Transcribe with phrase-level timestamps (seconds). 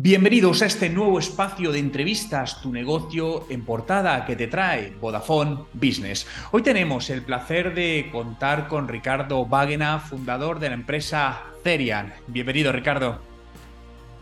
[0.00, 5.64] Bienvenidos a este nuevo espacio de entrevistas, tu negocio en portada que te trae Vodafone
[5.72, 6.24] Business.
[6.52, 12.14] Hoy tenemos el placer de contar con Ricardo Wagena, fundador de la empresa Cerian.
[12.28, 13.18] Bienvenido, Ricardo.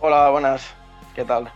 [0.01, 0.67] Hola, buenas.
[1.15, 1.51] ¿Qué tal?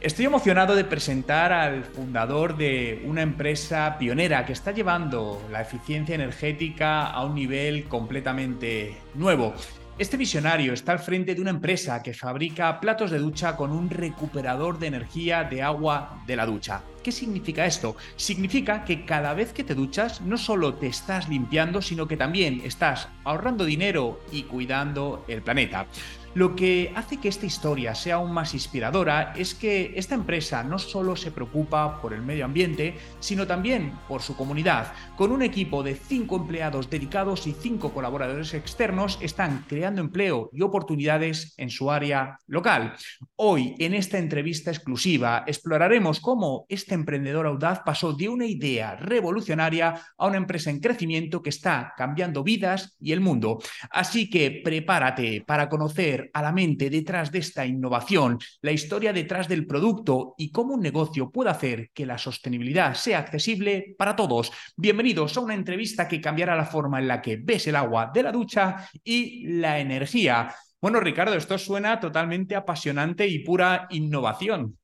[0.00, 6.16] Estoy emocionado de presentar al fundador de una empresa pionera que está llevando la eficiencia
[6.16, 9.54] energética a un nivel completamente nuevo.
[10.00, 13.90] Este visionario está al frente de una empresa que fabrica platos de ducha con un
[13.90, 16.80] recuperador de energía de agua de la ducha.
[17.02, 17.96] ¿Qué significa esto?
[18.16, 22.62] Significa que cada vez que te duchas no solo te estás limpiando, sino que también
[22.64, 25.86] estás ahorrando dinero y cuidando el planeta.
[26.32, 30.78] Lo que hace que esta historia sea aún más inspiradora es que esta empresa no
[30.78, 34.92] solo se preocupa por el medio ambiente, sino también por su comunidad.
[35.16, 40.62] Con un equipo de cinco empleados dedicados y cinco colaboradores externos, están creando empleo y
[40.62, 42.94] oportunidades en su área local.
[43.34, 50.00] Hoy, en esta entrevista exclusiva, exploraremos cómo este emprendedor audaz pasó de una idea revolucionaria
[50.16, 53.58] a una empresa en crecimiento que está cambiando vidas y el mundo.
[53.90, 59.48] Así que prepárate para conocer a la mente detrás de esta innovación, la historia detrás
[59.48, 64.52] del producto y cómo un negocio puede hacer que la sostenibilidad sea accesible para todos.
[64.76, 68.22] Bienvenidos a una entrevista que cambiará la forma en la que ves el agua de
[68.22, 70.54] la ducha y la energía.
[70.80, 74.78] Bueno, Ricardo, esto suena totalmente apasionante y pura innovación.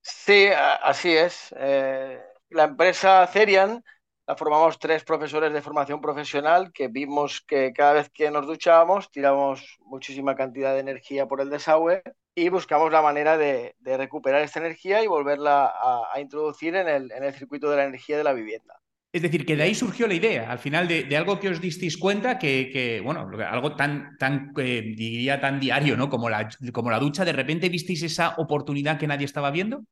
[0.00, 0.48] Sí,
[0.82, 1.54] así es.
[1.58, 2.18] Eh,
[2.50, 3.82] la empresa Cerian
[4.28, 9.10] la formamos tres profesores de formación profesional que vimos que cada vez que nos duchábamos
[9.10, 12.02] tiramos muchísima cantidad de energía por el desagüe
[12.34, 15.72] y buscamos la manera de, recuperar esta energía y volverla
[16.14, 18.74] a, introducir en el, circuito de la energía de la vivienda.
[19.14, 21.96] Es decir, que de ahí surgió la idea, al final de, algo que os disteis
[21.96, 24.18] cuenta, que, bueno, algo tan,
[24.58, 26.10] eh, diría, tan diario, ¿no?
[26.10, 29.84] Como la, como la ducha, de repente visteis esa oportunidad que nadie estaba viendo.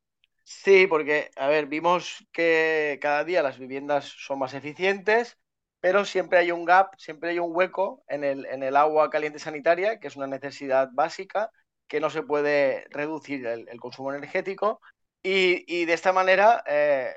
[0.49, 5.39] Sí, porque, a ver, vimos que cada día las viviendas son más eficientes,
[5.81, 9.41] pero siempre hay un gap, siempre hay un hueco en el, en el agua caliente
[9.41, 11.51] sanitaria, que es una necesidad básica,
[11.89, 14.81] que no se puede reducir el, consumo energético.
[15.21, 17.13] Y, de esta manera eh,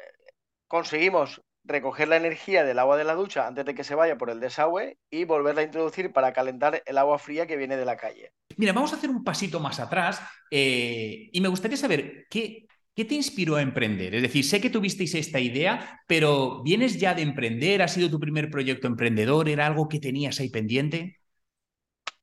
[0.68, 4.32] conseguimos recoger la energía del agua de la ducha antes de que se vaya por
[4.32, 7.96] el desagüe y volverla a introducir para calentar el agua fría que viene de la
[7.96, 8.34] calle.
[8.58, 12.66] Mira, vamos a hacer un pasito más atrás eh, y me gustaría saber qué,
[13.00, 14.14] ¿Qué te inspiró a emprender?
[14.14, 17.82] Es decir, sé que tuvisteis esta idea, pero ¿vienes ya de emprender?
[17.82, 19.48] ¿Ha sido tu primer proyecto emprendedor?
[19.48, 21.22] ¿Era algo que tenías ahí pendiente?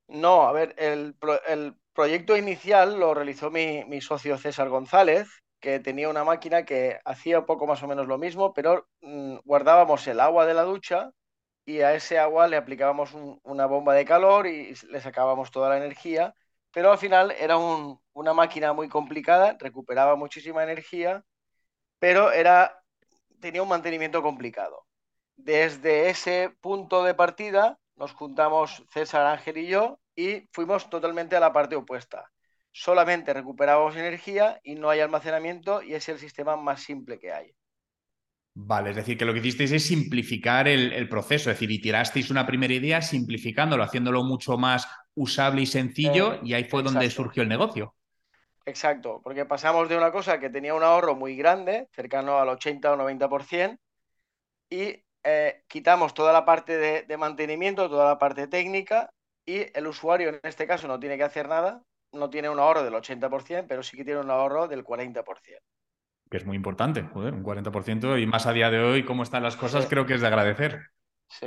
[0.06, 1.16] No, a ver, el,
[1.94, 5.26] proyecto inicial lo realizó mi, socio César González,
[5.60, 10.06] que tenía una máquina que hacía poco más o menos lo mismo, pero mm, guardábamos
[10.08, 11.10] el agua de la ducha
[11.64, 15.78] y a ese agua le aplicábamos una bomba de calor y le sacábamos toda la
[15.78, 16.34] energía
[16.76, 17.56] pero al final era
[18.16, 21.22] una máquina muy complicada, recuperaba muchísima energía,
[21.98, 22.82] pero era,
[23.40, 24.86] tenía un mantenimiento complicado.
[25.36, 31.40] Desde ese punto de partida nos juntamos César Ángel y yo y fuimos totalmente a
[31.40, 32.30] la parte opuesta.
[32.72, 37.54] Solamente recuperábamos energía y no hay almacenamiento y es el sistema más simple que hay.
[38.54, 42.30] Vale, es decir, que lo que hicisteis es simplificar el, proceso, es decir, y tirasteis
[42.30, 47.10] una primera idea simplificándolo, haciéndolo mucho más usable y sencillo, eh, y ahí fue donde
[47.10, 47.94] surgió el negocio.
[48.66, 52.92] Exacto, porque pasamos de una cosa que tenía un ahorro muy grande, cercano al 80
[52.92, 53.78] o 90%,
[54.68, 59.10] y eh, quitamos toda la parte de, de mantenimiento, toda la parte técnica,
[59.46, 61.82] y el usuario en este caso no tiene que hacer nada,
[62.12, 65.62] no tiene un ahorro del 80%, pero sí que tiene un ahorro del 40%
[66.30, 69.42] que es muy importante, joder, un 40% y más a día de hoy, cómo están
[69.42, 70.80] las cosas, creo que es de agradecer.
[71.28, 71.46] Sí.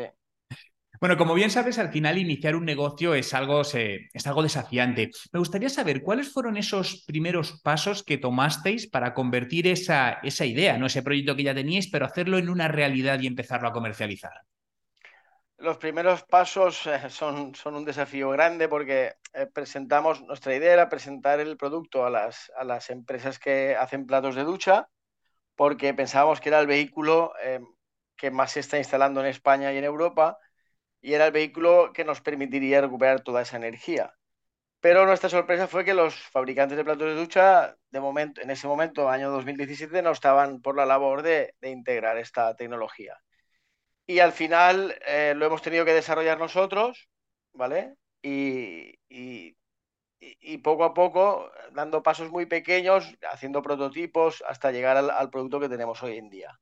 [0.99, 5.11] Bueno, como bien sabes, al final iniciar un negocio es algo, es algo desafiante.
[5.31, 10.77] Me gustaría saber cuáles fueron esos primeros pasos que tomasteis para convertir esa, esa idea,
[10.77, 10.88] ¿no?
[10.88, 14.33] ese proyecto que ya teníais, pero hacerlo en una realidad y empezarlo a comercializar.
[15.57, 20.89] Los primeros pasos eh, son, son, un desafío grande porque eh, presentamos, nuestra idea era
[20.89, 24.89] presentar el producto a las, a las, empresas que hacen platos de ducha
[25.56, 27.59] porque pensábamos que era el vehículo eh,
[28.15, 30.38] que más se está instalando en España y en Europa
[31.01, 34.13] y era el vehículo que nos permitiría recuperar toda esa energía.
[34.81, 38.68] Pero nuestra sorpresa fue que los fabricantes de platos de ducha, de momento, en ese
[38.68, 43.18] momento, año 2017, no estaban por la labor de, integrar esta tecnología
[44.10, 47.07] y al final eh, lo hemos tenido que desarrollar nosotros,
[47.54, 47.94] ¿vale?
[48.24, 48.98] Y,
[50.63, 56.01] poco a poco, dando pasos muy pequeños, haciendo prototipos hasta llegar al, producto que tenemos
[56.01, 56.60] hoy en día.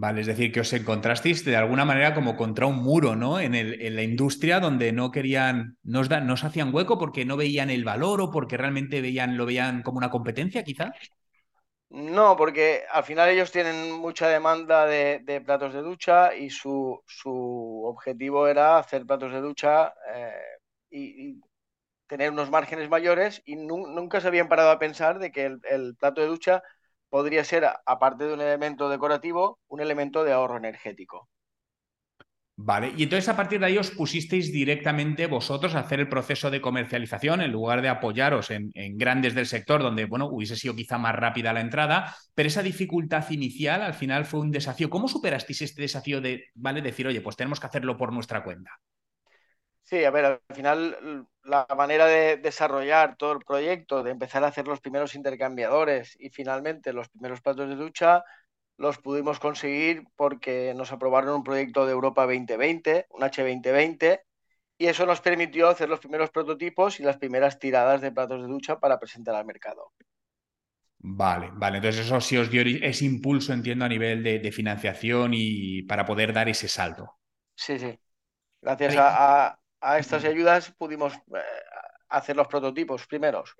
[0.00, 3.40] Vale, es decir, que os encontrasteis de alguna manera como contra un muro, ¿no?
[3.40, 7.36] En, el, en la industria donde no querían, no os, da, hacían hueco porque no
[7.36, 10.92] veían el valor o porque realmente veían, lo veían como una competencia, quizá.
[11.90, 17.82] No, porque al final ellos tienen mucha demanda de, platos de ducha y su, su,
[17.84, 20.32] objetivo era hacer platos de ducha eh,
[20.90, 21.40] y,
[22.06, 25.60] tener unos márgenes mayores y nu nunca se habían parado a pensar de que el,
[25.68, 26.62] el plato de ducha
[27.08, 31.28] podría ser, aparte de un elemento decorativo, un elemento de ahorro energético.
[32.60, 36.50] Vale, y entonces a partir de ahí os pusisteis directamente vosotros a hacer el proceso
[36.50, 40.74] de comercialización en lugar de apoyaros en, en, grandes del sector donde, bueno, hubiese sido
[40.74, 44.90] quizá más rápida la entrada, pero esa dificultad inicial al final fue un desafío.
[44.90, 48.72] ¿Cómo superasteis este desafío de, vale, decir, oye, pues tenemos que hacerlo por nuestra cuenta?
[49.88, 54.48] Sí, a ver, al final la manera de desarrollar todo el proyecto, de empezar a
[54.48, 58.22] hacer los primeros intercambiadores y finalmente los primeros platos de ducha,
[58.78, 64.20] los pudimos conseguir porque nos aprobaron un proyecto de Europa 2020, un H2020,
[64.78, 68.48] y eso nos permitió hacer los primeros prototipos y las primeras tiradas de platos de
[68.48, 69.92] ducha para presentar al mercado.
[71.20, 71.78] Vale, vale.
[71.78, 76.04] Entonces eso sí os dio ese impulso, entiendo, a nivel de, de financiación y para
[76.06, 77.04] poder dar ese salto.
[77.56, 77.98] Sí, sí.
[78.62, 81.42] Gracias a, a, a estas ayudas pudimos eh,
[82.08, 83.56] hacer los prototipos primeros.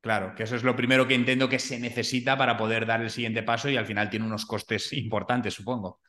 [0.00, 3.10] Claro, que eso es lo primero que entiendo que se necesita para poder dar el
[3.10, 6.00] siguiente paso y al final tiene unos costes importantes, supongo.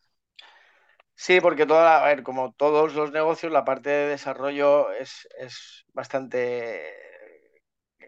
[1.15, 5.85] Sí, porque toda, a ver, como todos los negocios, la parte de desarrollo es, es
[5.93, 6.81] bastante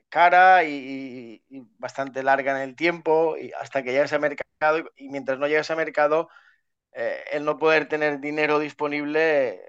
[0.09, 5.06] cara y, y, bastante larga en el tiempo y hasta que llegues a mercado y,
[5.06, 6.29] y mientras no llegues a mercado,
[6.94, 9.62] eh, el no poder tener dinero disponible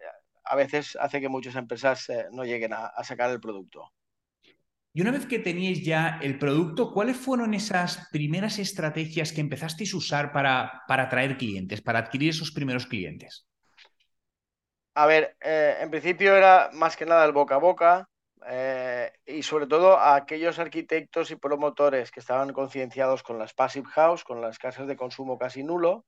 [0.47, 3.93] a veces hace que muchas empresas eh, no lleguen a, a, sacar el producto.
[4.93, 9.93] Y una vez que teníais ya el producto, ¿cuáles fueron esas primeras estrategias que empezasteis
[9.93, 13.47] a usar para, para atraer clientes, para adquirir esos primeros clientes?
[14.95, 18.09] A ver, eh, en principio era más que nada el boca a boca
[18.47, 23.89] eh, y sobre todo a aquellos arquitectos y promotores que estaban concienciados con las passive
[23.89, 26.07] house, con las casas de consumo casi nulo,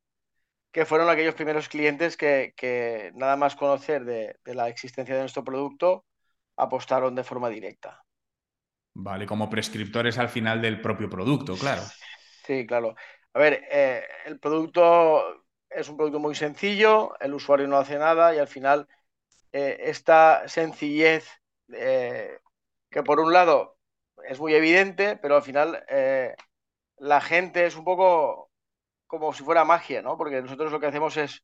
[0.73, 5.23] que fueron aquellos primeros clientes que, que nada más conocer de, de, la existencia de
[5.23, 6.05] nuestro producto
[6.57, 8.05] apostaron de forma directa.
[8.95, 11.83] Vale, como prescriptores al final del propio producto, claro.
[12.45, 12.97] Sí, claro.
[13.35, 18.35] A ver, eh, el producto es un producto muy sencillo, el usuario no hace nada
[18.35, 18.89] y al final
[19.53, 21.29] eh, esta sencillez
[21.73, 22.41] eh,
[22.91, 23.77] que por un lado
[24.25, 25.85] es muy evidente, pero al final
[26.97, 28.48] la gente es un poco
[29.09, 30.17] como si fuera magia, ¿no?
[30.17, 31.43] Porque nosotros lo que hacemos es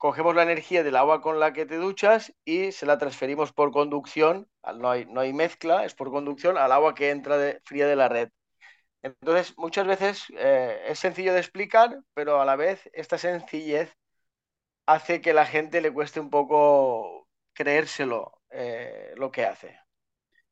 [0.00, 3.70] cogemos la energía del agua con la que te duchas y se la transferimos por
[3.70, 7.86] conducción, no hay, no hay mezcla, es por conducción al agua que entra de, fría
[7.86, 8.30] de la red.
[9.02, 13.94] Entonces, muchas veces eh, es sencillo de explicar, pero a la vez esta sencillez
[14.86, 19.78] hace que la gente le cueste un poco creérselo eh, lo que hace.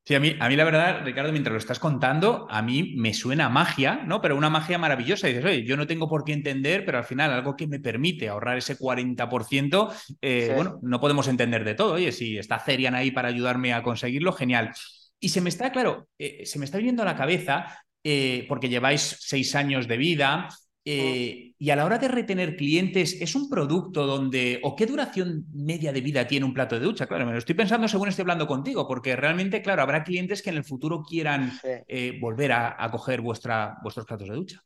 [0.09, 3.13] Sí, a mí, a mí la verdad, Ricardo, mientras lo estás contando, a mí me
[3.13, 4.21] suena magia, ¿no?
[4.21, 5.29] Pero una magia maravillosa.
[5.29, 7.79] Y dices, oye, yo no tengo por qué entender, pero al final algo que me
[7.79, 10.55] permite ahorrar ese 40%, eh, sí.
[10.55, 11.93] bueno, no podemos entender de todo.
[11.93, 14.71] Oye, si está Cerian ahí para ayudarme a conseguirlo, genial.
[15.19, 17.67] Y se me está, claro, eh, se me está viendo a la cabeza,
[18.03, 20.49] eh, porque lleváis seis años de vida,
[20.91, 25.45] eh, y a la hora de retener clientes, ¿es un producto donde, o qué duración
[25.53, 27.05] media de vida tiene un plato de ducha?
[27.05, 30.49] Claro, me lo estoy pensando según estoy hablando contigo, porque realmente, claro, habrá clientes que
[30.49, 31.69] en el futuro quieran sí.
[31.87, 34.63] eh, volver a, a coger vuestra, vuestros platos de ducha.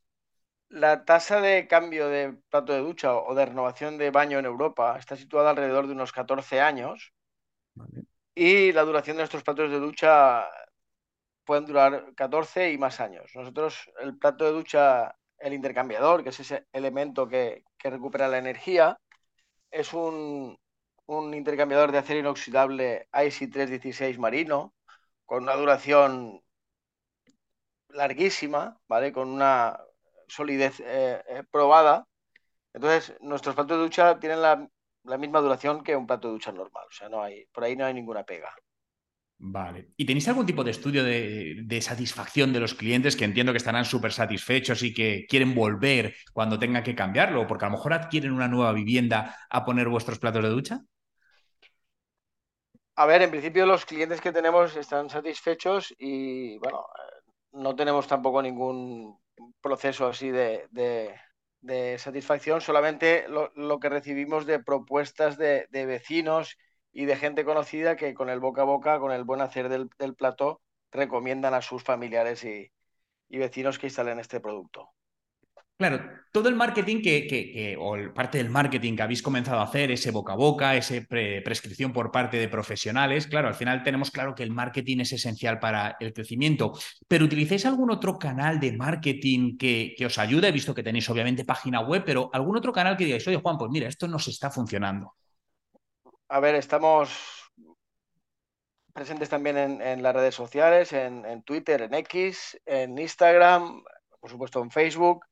[0.69, 4.95] La tasa de cambio de plato de ducha o de renovación de baño en Europa
[4.97, 7.11] está situada alrededor de unos 14 años.
[7.75, 8.05] Vale.
[8.33, 10.45] Y la duración de nuestros platos de ducha
[11.43, 13.31] pueden durar 14 y más años.
[13.35, 18.97] Nosotros, el plato de ducha el intercambiador, que es ese elemento que, recupera la energía,
[19.71, 20.57] es un,
[21.07, 24.73] un, intercambiador de acero inoxidable IC 316 marino,
[25.25, 26.41] con una duración
[27.89, 29.11] larguísima, ¿vale?
[29.13, 29.79] Con una
[30.27, 32.07] solidez eh, eh, probada.
[32.73, 34.67] Entonces, nuestros platos de ducha tienen la,
[35.03, 36.85] la, misma duración que un plato de ducha normal.
[36.89, 38.55] O sea, no hay, por ahí no hay ninguna pega.
[39.45, 39.89] Vale.
[39.97, 43.83] ¿Y tenéis algún tipo de estudio de, satisfacción de los clientes que entiendo que estarán
[43.83, 47.45] súper satisfechos y que quieren volver cuando tengan que cambiarlo?
[47.45, 50.79] Porque a lo mejor adquieren una nueva vivienda a poner vuestros platos de ducha.
[52.95, 56.85] A ver, en principio los clientes que tenemos están satisfechos y bueno,
[57.51, 59.19] no tenemos tampoco ningún
[59.59, 61.19] proceso así de,
[61.97, 66.55] satisfacción, solamente lo, que recibimos de propuestas de vecinos
[66.93, 69.89] y de gente conocida que con el boca a boca, con el buen hacer del,
[69.97, 72.71] del plato, recomiendan a sus familiares y,
[73.29, 74.89] y, vecinos que instalen este producto.
[75.75, 80.11] Claro, todo el marketing que, o parte del marketing que habéis comenzado a hacer, ese
[80.11, 84.43] boca a boca, esa prescripción por parte de profesionales, claro, al final tenemos claro que
[84.43, 86.73] el marketing es esencial para el crecimiento,
[87.07, 90.49] pero ¿utilizáis algún otro canal de marketing que, os ayude?
[90.49, 93.57] He visto que tenéis obviamente página web, pero algún otro canal que digáis, oye Juan,
[93.57, 95.15] pues mira, esto nos está funcionando.
[96.29, 97.51] A ver, estamos
[98.93, 103.83] presentes también en, las redes sociales, en Twitter, en X, en Instagram,
[104.19, 105.25] por supuesto en Facebook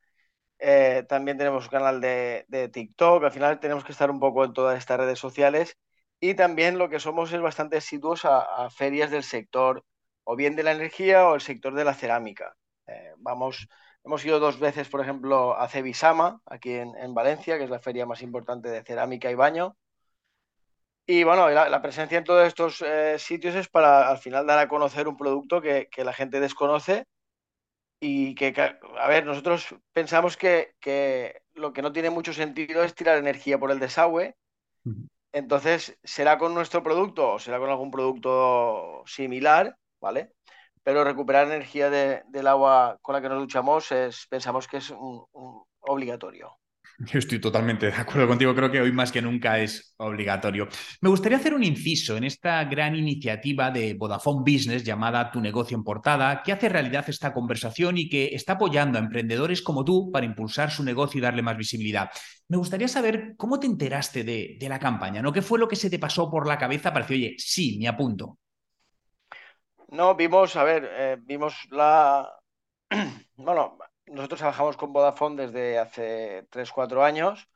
[0.64, 3.24] eh, también tenemos un canal de, TikTok.
[3.24, 5.76] Al final tenemos que estar un poco en todas estas redes sociales.
[6.20, 9.84] Y también lo que somos es bastante asiduos a, ferias del sector,
[10.24, 12.56] o bien de la energía o el sector de la cerámica.
[12.86, 13.68] Eh, vamos,
[14.04, 18.06] hemos ido dos veces, por ejemplo, a Cebisama, aquí en, Valencia, que es la feria
[18.06, 19.76] más importante de cerámica y baño.
[21.06, 24.68] Y bueno, la, presencia en todos estos eh, sitios es para al final dar a
[24.68, 27.06] conocer un producto que, que la gente desconoce
[28.04, 28.52] y que,
[28.98, 30.74] a ver, nosotros pensamos que,
[31.54, 34.36] lo que no tiene mucho sentido es tirar energía por el desagüe.
[35.30, 40.32] Entonces, será con nuestro producto o será con algún producto similar, ¿vale?
[40.82, 45.24] Pero recuperar energía del agua con la que nos duchamos es, pensamos que es un
[45.78, 46.58] obligatorio.
[46.98, 50.68] Yo estoy totalmente de acuerdo contigo, creo que hoy más que nunca es obligatorio.
[51.00, 55.76] Me gustaría hacer un inciso en esta gran iniciativa de Vodafone Business llamada Tu negocio
[55.76, 60.10] en portada, que hace realidad esta conversación y que está apoyando a emprendedores como tú
[60.12, 62.10] para impulsar su negocio y darle más visibilidad.
[62.48, 65.32] Me gustaría saber cómo te enteraste de, la campaña, ¿no?
[65.32, 67.88] ¿Qué fue lo que se te pasó por la cabeza para decir, oye, sí, me
[67.88, 68.38] apunto?
[69.88, 72.30] No, vimos, a ver, eh, vimos la...
[73.36, 73.76] bueno,
[74.12, 77.48] nosotros trabajamos con Vodafone desde hace 3-4 años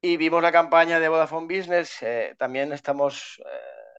[0.00, 2.02] y vimos la campaña de Vodafone Business.
[2.02, 3.98] Eh, también estamos eh,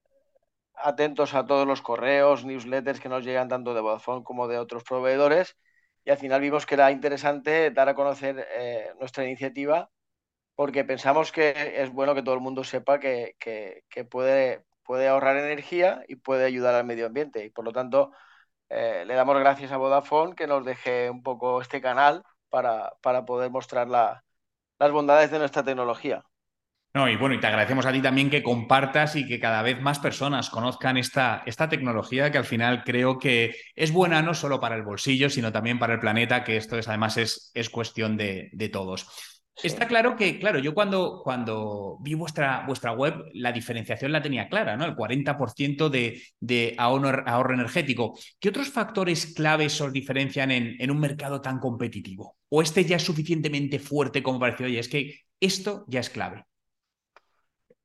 [0.75, 4.83] atentos a todos los correos, newsletters que nos llegan tanto de Vodafone como de otros
[4.83, 5.57] proveedores
[6.05, 9.91] y al final vimos que era interesante dar a conocer eh, nuestra iniciativa
[10.55, 15.37] porque pensamos que es bueno que todo el mundo sepa que, que puede, puede ahorrar
[15.37, 18.11] energía y puede ayudar al medio ambiente y por lo tanto
[18.69, 23.25] eh, le damos gracias a Vodafone que nos deje un poco este canal para, para
[23.25, 26.23] poder mostrar las bondades de nuestra tecnología.
[26.91, 29.79] No, y bueno, y te agradecemos a ti también que compartas y que cada vez
[29.79, 34.59] más personas conozcan esta, esta tecnología que al final creo que es buena no solo
[34.59, 38.17] para el bolsillo, sino también para el planeta, que esto es, además es, es cuestión
[38.17, 39.07] de, de todos.
[39.61, 44.47] Está claro que, claro, yo cuando, cuando vi vuestra, vuestra web, la diferenciación la tenía
[44.47, 44.85] clara, ¿no?
[44.85, 48.17] El 40% de, de ahorro, energético.
[48.39, 52.37] ¿Qué otros factores claves os diferencian en, un mercado tan competitivo?
[52.49, 56.09] ¿O este ya es suficientemente fuerte como para decir, oye, es que esto ya es
[56.09, 56.45] clave?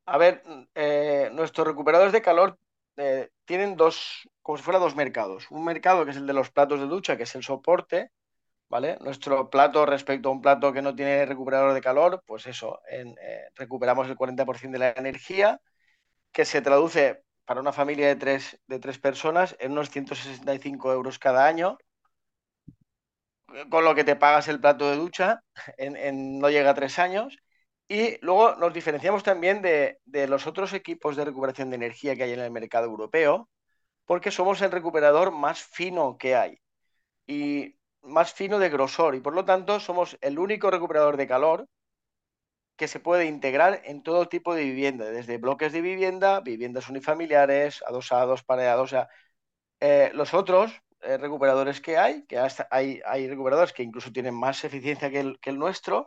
[0.07, 0.43] A ver,
[0.75, 2.59] eh, nuestros recuperadores de calor
[2.97, 5.51] eh, tienen dos, como si fuera dos mercados.
[5.51, 8.11] Un mercado que es el de los platos de ducha, que es el soporte,
[9.01, 13.15] nuestro plato respecto a un plato que no tiene recuperador de calor, pues eso, eh,
[13.55, 15.61] recuperamos el 40% de la energía,
[16.33, 21.19] que se traduce para una familia de tres, de tres personas en unos 165 euros
[21.19, 21.79] cada año,
[23.71, 25.43] con lo que te pagas el plato de ducha,
[25.79, 27.37] en, no llega a tres años.
[27.87, 32.25] Y luego nos diferenciamos también de, de los otros equipos de recuperación de energía que
[32.25, 33.49] hay en el mercado europeo,
[34.07, 36.59] porque somos el recuperador más fino que hay.
[37.27, 41.67] Y más fino de grosor y por lo tanto somos el único recuperador de calor
[42.77, 47.83] que se puede integrar en todo tipo de vivienda, desde bloques de vivienda, viviendas unifamiliares,
[47.87, 49.09] adosados, pareados, o sea,
[49.81, 52.39] eh, los otros eh, recuperadores que hay, que
[52.71, 56.05] hay, hay recuperadores que incluso tienen más eficiencia que el, que el nuestro,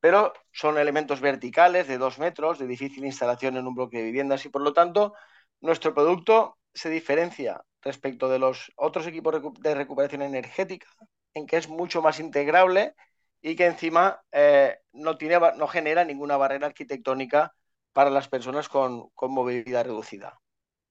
[0.00, 4.44] pero son elementos verticales de dos metros, de difícil instalación en un bloque de viviendas
[4.46, 5.14] y por lo tanto
[5.60, 10.86] nuestro producto se diferencia respecto de los otros equipos de recuperación energética
[11.34, 12.94] en que es mucho más integrable
[13.42, 17.54] y que encima eh, no, tiene, no genera ninguna barrera arquitectónica
[17.92, 20.40] para las personas con, con movilidad reducida.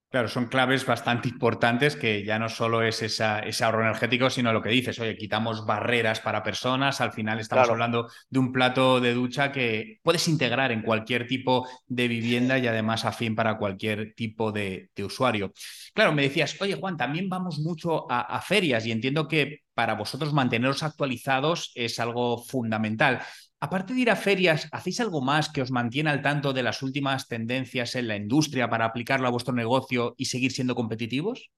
[0.09, 4.63] Claro, son claves bastante importantes que ya no solo es ese ahorro energético, sino lo
[4.63, 9.13] que dices, oye, quitamos barreras para personas, al final estamos hablando de un plato de
[9.13, 14.51] ducha que puedes integrar en cualquier tipo de vivienda y además afín para cualquier tipo
[14.51, 15.53] de, usuario.
[15.93, 20.33] Claro, me decías, oye Juan, también vamos mucho a ferias y entiendo que para vosotros
[20.33, 23.21] manteneros actualizados es algo fundamental.
[23.61, 26.81] Aparte de ir a ferias, ¿hacéis algo más que os mantiene al tanto de las
[26.81, 31.51] últimas tendencias en la industria para aplicarlo a vuestro negocio y seguir siendo competitivos?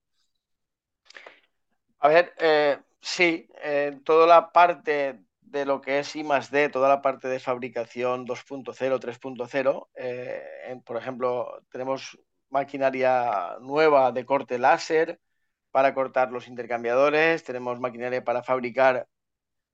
[2.00, 3.48] A ver, eh, sí,
[4.04, 5.20] toda la parte
[5.52, 10.96] de lo que es I D, toda la parte de fabricación 2.0, 3.0, eh, por
[10.96, 12.18] ejemplo, tenemos
[12.48, 15.20] maquinaria nueva de corte láser
[15.70, 19.06] para cortar los intercambiadores, tenemos maquinaria para fabricar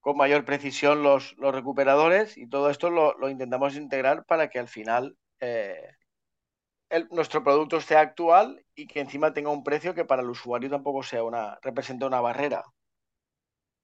[0.01, 4.59] con mayor precisión los, los recuperadores y todo esto lo, lo, intentamos integrar para que
[4.59, 5.91] al final eh,
[6.89, 10.71] el, nuestro producto esté actual y que encima tenga un precio que para el usuario
[10.71, 12.63] tampoco sea una, represente una barrera.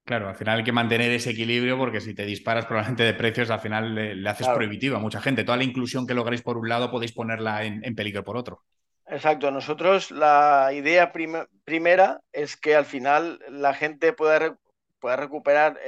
[0.05, 3.49] Claro, al final hay que mantener ese equilibrio porque si te disparas probablemente de precios,
[3.49, 4.57] al final le, le haces claro.
[4.57, 5.43] prohibitivo a mucha gente.
[5.43, 8.61] Toda la inclusión que logréis por un lado podéis ponerla en, en peligro por otro.
[9.07, 14.57] Exacto, nosotros la idea prim primera es que al final la gente pueda,
[15.05, 15.79] pueda recuperar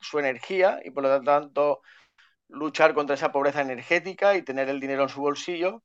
[0.00, 1.82] su energía y por lo tanto
[2.48, 5.82] luchar contra esa pobreza energética y tener el dinero en su bolsillo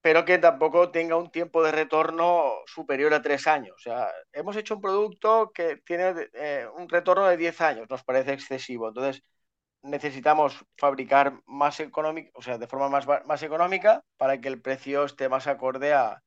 [0.00, 3.74] pero que tampoco tenga un tiempo de retorno superior a tres años.
[3.76, 8.02] O sea, hemos hecho un producto que tiene eh, un retorno de 10 años, nos
[8.02, 8.88] parece excesivo.
[8.88, 9.22] Entonces,
[9.82, 15.04] necesitamos fabricar más económico, o sea, de forma más, más económica para que el precio
[15.04, 16.22] esté más acorde a,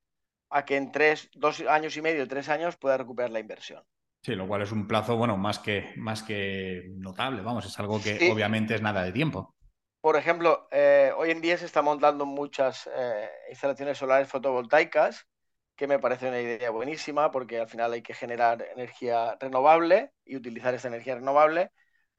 [0.49, 3.83] a que en tres, dos años y medio, tres años pueda recuperar la inversión.
[4.23, 8.01] Sí, lo cual es un plazo, bueno, más que, más que notable, vamos, es algo
[8.01, 8.31] que sí.
[8.31, 9.53] obviamente es nada de tiempo.
[9.99, 15.27] Por ejemplo, eh, hoy en día se están montando muchas eh, instalaciones solares fotovoltaicas,
[15.75, 20.37] que me parece una idea buenísima porque al final hay que generar energía renovable y
[20.37, 21.71] utilizar esa energía renovable,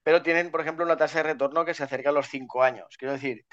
[0.02, 2.96] pero tienen, por ejemplo, una tasa de retorno que se acerca a los cinco años.
[2.99, 3.46] Quiero decir,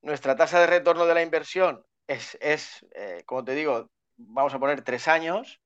[0.00, 4.58] nuestra tasa de retorno de la inversión es, es eh, como te digo, vamos a
[4.58, 5.60] poner tres años,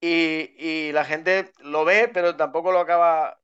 [0.00, 3.38] y, y, la gente lo ve, pero tampoco lo acaba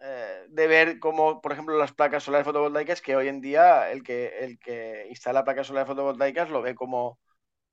[0.00, 4.02] eh, de ver cómo, por ejemplo, las placas solares fotovoltaicas, que hoy en día el
[4.02, 7.18] que, el que instala placas solares fotovoltaicas lo ve como,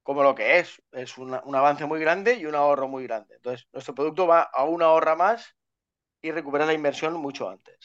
[0.03, 0.81] como lo que es.
[0.91, 3.35] Es una, un avance muy grande y un ahorro muy grande.
[3.35, 5.55] Entonces, nuestro producto va a una ahorra más
[6.21, 7.77] y recupera la inversión mucho antes.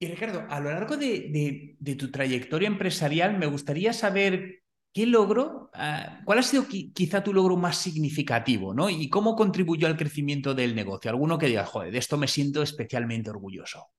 [0.00, 4.62] Y Ricardo, a lo largo de, de tu trayectoria empresarial, me gustaría saber
[4.98, 5.70] ¿Qué logro?
[5.76, 8.74] Uh, ¿Cuál ha sido quizá tu logro más significativo?
[8.74, 8.90] ¿no?
[8.90, 11.08] ¿Y cómo contribuyó al crecimiento del negocio?
[11.08, 13.92] Alguno que diga, joder, de esto me siento especialmente orgulloso.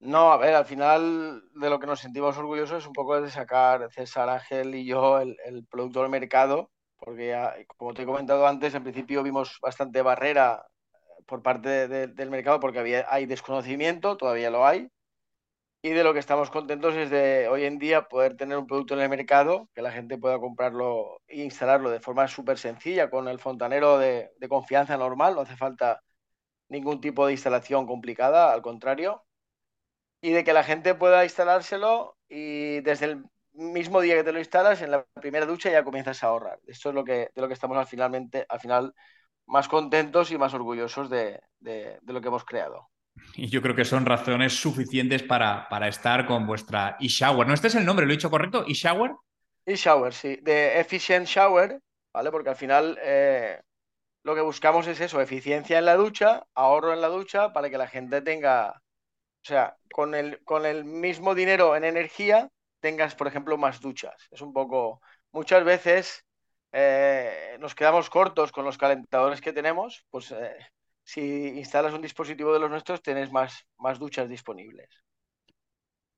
[0.00, 3.30] No, a ver, al final de lo que nos sentimos orgullosos es un poco de
[3.30, 7.34] sacar César Ángel y yo el, producto al mercado, porque
[7.78, 10.66] como te he comentado antes, en principio vimos bastante barrera
[11.24, 14.90] por parte de, de, del mercado porque había, hay desconocimiento, todavía lo hay,
[15.82, 18.94] y de lo que estamos contentos es de hoy en día poder tener un producto
[18.94, 23.28] en el mercado, que la gente pueda comprarlo e instalarlo de forma súper sencilla, con
[23.28, 26.02] el fontanero de, confianza normal, no hace falta
[26.68, 29.24] ningún tipo de instalación complicada, al contrario,
[30.20, 34.38] y de que la gente pueda instalárselo y desde el mismo día que te lo
[34.38, 36.60] instalas, en la primera ducha ya comienzas a ahorrar.
[36.66, 38.94] Esto es lo que, de lo que estamos al, finalmente, al final
[39.46, 42.91] más contentos y más orgullosos de, de lo que hemos creado.
[43.34, 47.46] Y yo creo que son razones suficientes para, para estar con vuestra e-shower.
[47.46, 48.06] ¿No este es el nombre?
[48.06, 48.64] ¿Lo he dicho correcto?
[48.66, 49.12] ¿E-shower?
[49.64, 50.38] E-shower, sí.
[50.42, 51.80] De Efficient Shower,
[52.12, 52.30] ¿vale?
[52.30, 53.60] Porque al final eh,
[54.22, 57.78] lo que buscamos es eso, eficiencia en la ducha, ahorro en la ducha para que
[57.78, 62.48] la gente tenga, o sea, con el, con el mismo dinero en energía
[62.80, 64.14] tengas, por ejemplo, más duchas.
[64.30, 65.00] Es un poco,
[65.32, 66.24] muchas veces
[66.72, 70.56] eh, nos quedamos cortos con los calentadores que tenemos, pues eh,
[71.04, 71.20] si
[71.58, 74.88] instalas un dispositivo de los nuestros, tenés más, más duchas disponibles.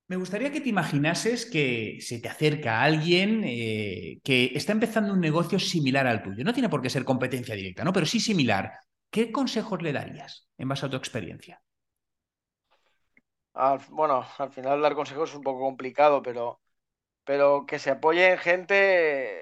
[0.06, 5.20] Me gustaría que te imaginases que se te acerca alguien eh, que está empezando un
[5.20, 6.44] negocio similar al tuyo.
[6.44, 7.92] No tiene por qué ser competencia directa, ¿no?
[7.92, 8.70] Pero sí similar.
[9.10, 11.62] ¿Qué consejos le darías en base a tu experiencia?
[13.54, 16.60] Al, bueno, al final dar consejos es un poco complicado, pero,
[17.24, 19.40] pero que se apoye en gente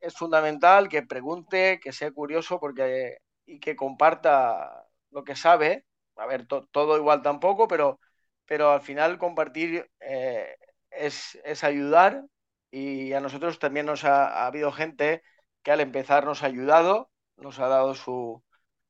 [0.00, 5.86] es fundamental, que pregunte, que sea curioso, porque y que comparta lo que sabe.
[6.16, 8.00] A ver, to, todo igual tampoco, pero,
[8.46, 10.56] pero al final compartir eh,
[10.90, 12.24] es, es, ayudar
[12.70, 15.22] y a nosotros también nos ha, ha, habido gente
[15.62, 18.42] que al empezar nos ha ayudado, nos ha dado su,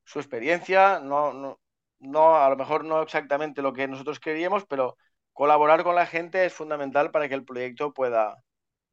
[0.04, 1.60] su experiencia, no, no,
[1.98, 4.96] no, a lo mejor no exactamente lo que nosotros queríamos, pero
[5.32, 8.42] colaborar con la gente es fundamental para que el proyecto pueda,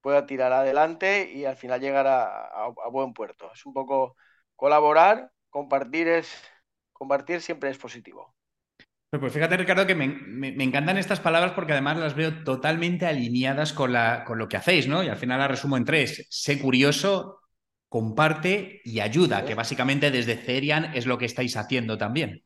[0.01, 3.51] pueda tirar adelante y al final llegar a, a, a buen puerto.
[3.53, 4.15] Es un poco
[4.55, 6.27] colaborar compartir es
[6.91, 8.35] compartir siempre es positivo.
[9.11, 13.05] Pues fíjate, Ricardo, que me, me, me, encantan estas palabras porque además las veo totalmente
[13.05, 15.03] alineadas con, la, con lo que hacéis, ¿no?
[15.03, 16.25] Y al final las resumo en tres.
[16.31, 17.41] Sé curioso,
[17.87, 19.45] comparte y ayuda, sí.
[19.45, 22.43] que básicamente desde Cerian es lo que estáis haciendo también.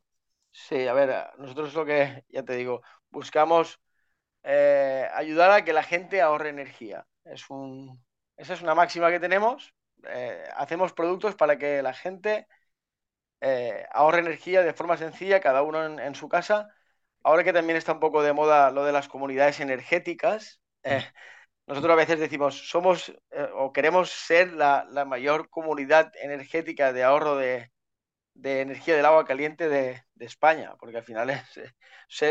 [0.52, 3.80] Sí, a ver, nosotros lo que, ya te digo, buscamos
[4.42, 7.06] eh, ayudar a que la gente ahorre energía.
[7.24, 8.04] Es un,
[8.36, 9.72] esa es una máxima que tenemos.
[10.06, 12.46] Eh, hacemos productos para que la gente
[13.40, 16.68] eh, ahorre energía de forma sencilla, cada uno en, en, su casa.
[17.22, 21.04] Ahora que también está un poco de moda lo de las comunidades energéticas, eh,
[21.66, 27.04] nosotros a veces decimos, somos eh, o queremos ser la, la, mayor comunidad energética de
[27.04, 27.70] ahorro de,
[28.34, 31.30] de energía del agua caliente de, España, porque al final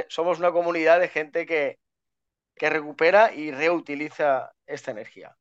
[0.10, 1.80] somos una comunidad de gente que,
[2.56, 5.38] que recupera y reutiliza esta energía.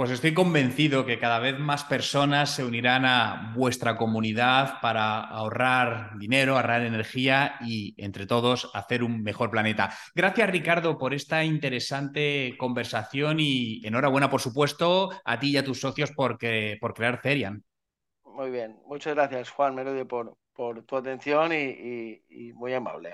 [0.00, 6.16] Pues estoy convencido que cada vez más personas se unirán a vuestra comunidad para ahorrar
[6.16, 9.90] dinero, ahorrar energía y entre todos hacer un mejor planeta.
[10.14, 15.82] Gracias Ricardo por esta interesante conversación y enhorabuena por supuesto a ti y a tus
[15.82, 16.38] socios por,
[16.80, 17.62] por crear Cerian.
[18.24, 23.12] Muy bien, muchas gracias Juan Merodio por, por tu atención y muy amable.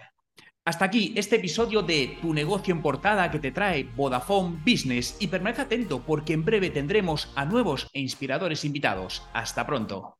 [0.66, 5.28] Hasta aquí este episodio de Tu negocio en portada que te trae Vodafone Business y
[5.28, 9.22] permanece atento porque en breve tendremos a nuevos e inspiradores invitados.
[9.32, 10.14] Hasta pronto.